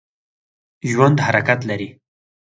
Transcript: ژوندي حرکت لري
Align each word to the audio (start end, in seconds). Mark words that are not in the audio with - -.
ژوندي 0.89 1.21
حرکت 1.27 1.59
لري 1.69 1.89